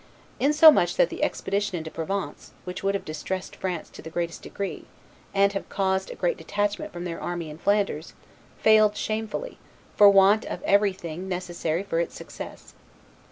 Insomuch 0.39 0.95
that 0.95 1.09
the 1.11 1.21
expedition 1.21 1.77
into 1.77 1.91
Provence, 1.91 2.53
which 2.63 2.81
would 2.81 2.95
have 2.95 3.05
distressed 3.05 3.55
France 3.55 3.87
to 3.91 4.01
the 4.01 4.09
greatest 4.09 4.41
degree, 4.41 4.85
and 5.31 5.53
have 5.53 5.69
caused 5.69 6.09
a 6.09 6.15
great 6.15 6.37
detachment 6.37 6.91
from 6.91 7.03
their 7.03 7.21
army 7.21 7.51
in 7.51 7.59
Flanders, 7.59 8.15
failed 8.57 8.97
shamefully, 8.97 9.59
for 9.95 10.09
want 10.09 10.43
of 10.45 10.63
every 10.63 10.89
one 10.89 10.97
thing 10.97 11.29
necessary 11.29 11.83
for 11.83 11.99
its 11.99 12.15
success. 12.15 12.73